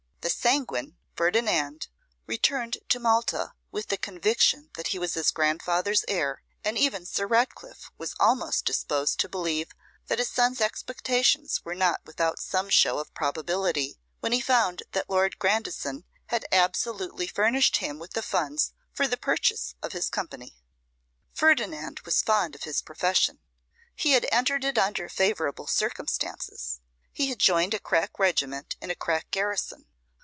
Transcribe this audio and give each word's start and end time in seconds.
The 0.21 0.29
sanguine 0.29 0.97
Ferdinand 1.15 1.87
returned 2.27 2.77
to 2.89 2.99
Malta 2.99 3.53
with 3.71 3.87
the 3.87 3.97
conviction 3.97 4.69
that 4.75 4.89
he 4.89 4.99
was 4.99 5.15
his 5.15 5.31
grandfather's 5.31 6.05
heir; 6.07 6.43
and 6.63 6.77
even 6.77 7.07
Sir 7.07 7.25
Ratcliffe 7.25 7.89
was 7.97 8.13
almost 8.19 8.63
disposed 8.63 9.19
to 9.19 9.27
believe 9.29 9.69
that 10.07 10.19
his 10.19 10.29
son's 10.29 10.61
expectations 10.61 11.65
were 11.65 11.73
not 11.73 12.01
without 12.05 12.39
some 12.39 12.69
show 12.69 12.99
of 12.99 13.11
probability, 13.15 13.97
when 14.19 14.31
he 14.31 14.39
found 14.39 14.83
that 14.91 15.09
Lord 15.09 15.39
Grandison 15.39 16.05
had 16.27 16.45
absolutely 16.51 17.25
furnished 17.25 17.77
him 17.77 17.97
with 17.97 18.11
the 18.11 18.21
funds 18.21 18.73
for 18.93 19.07
the 19.07 19.17
purchase 19.17 19.73
of 19.81 19.93
his 19.93 20.07
company. 20.07 20.55
Ferdinand 21.33 22.01
was 22.05 22.21
fond 22.21 22.53
of 22.53 22.61
his 22.63 22.83
profession. 22.83 23.39
He 23.95 24.11
had 24.11 24.27
entered 24.31 24.63
it 24.63 24.77
under 24.77 25.09
favourable 25.09 25.65
circumstances. 25.65 26.79
He 27.11 27.29
had 27.29 27.39
joined 27.39 27.73
a 27.73 27.79
crack 27.79 28.19
regiment 28.19 28.75
in 28.79 28.91
a 28.91 28.95
crack 28.95 29.31
garrison. 29.31 29.87